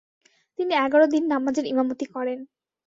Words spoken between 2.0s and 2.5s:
করেন।